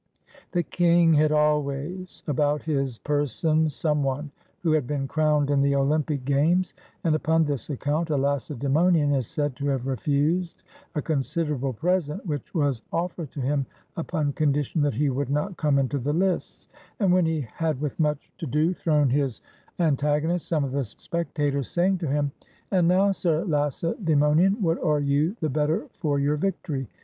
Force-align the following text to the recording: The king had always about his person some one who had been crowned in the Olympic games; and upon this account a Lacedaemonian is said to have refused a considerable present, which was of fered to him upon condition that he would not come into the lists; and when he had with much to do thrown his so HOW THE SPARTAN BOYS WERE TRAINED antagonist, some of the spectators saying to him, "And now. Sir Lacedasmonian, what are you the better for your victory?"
The 0.53 0.63
king 0.63 1.13
had 1.13 1.31
always 1.31 2.23
about 2.25 2.63
his 2.63 2.97
person 2.97 3.69
some 3.69 4.01
one 4.01 4.31
who 4.63 4.71
had 4.71 4.87
been 4.87 5.07
crowned 5.07 5.51
in 5.51 5.61
the 5.61 5.75
Olympic 5.75 6.25
games; 6.25 6.73
and 7.03 7.13
upon 7.13 7.45
this 7.45 7.69
account 7.69 8.09
a 8.09 8.17
Lacedaemonian 8.17 9.13
is 9.13 9.27
said 9.27 9.55
to 9.57 9.67
have 9.67 9.85
refused 9.85 10.63
a 10.95 11.03
considerable 11.03 11.71
present, 11.73 12.25
which 12.25 12.55
was 12.55 12.81
of 12.91 13.15
fered 13.15 13.29
to 13.29 13.41
him 13.41 13.67
upon 13.95 14.33
condition 14.33 14.81
that 14.81 14.95
he 14.95 15.11
would 15.11 15.29
not 15.29 15.57
come 15.57 15.77
into 15.77 15.99
the 15.99 16.13
lists; 16.13 16.67
and 16.99 17.13
when 17.13 17.27
he 17.27 17.41
had 17.41 17.79
with 17.79 17.99
much 17.99 18.31
to 18.39 18.47
do 18.47 18.73
thrown 18.73 19.07
his 19.07 19.35
so 19.37 19.43
HOW 19.43 19.47
THE 19.51 19.61
SPARTAN 19.61 19.61
BOYS 19.61 19.61
WERE 19.61 19.77
TRAINED 19.77 19.91
antagonist, 20.23 20.47
some 20.47 20.63
of 20.63 20.71
the 20.71 20.83
spectators 20.83 21.67
saying 21.69 21.99
to 21.99 22.07
him, 22.07 22.31
"And 22.71 22.87
now. 22.87 23.11
Sir 23.11 23.43
Lacedasmonian, 23.45 24.59
what 24.63 24.81
are 24.81 24.99
you 24.99 25.35
the 25.41 25.49
better 25.49 25.85
for 25.99 26.17
your 26.17 26.37
victory?" 26.37 26.87